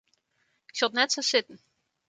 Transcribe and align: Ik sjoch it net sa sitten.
Ik 0.69 0.75
sjoch 0.77 0.93
it 0.93 0.97
net 0.97 1.11
sa 1.13 1.21
sitten. 1.31 1.57